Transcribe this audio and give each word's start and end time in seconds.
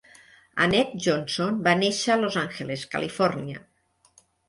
Annette 0.65 0.97
Johnson 1.07 1.61
va 1.69 1.75
néixer 1.83 2.17
a 2.17 2.17
Los 2.25 2.41
Angeles, 2.47 2.89
Califòrnia. 2.97 3.67